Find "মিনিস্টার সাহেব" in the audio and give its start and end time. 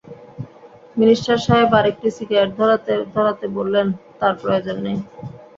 0.97-1.69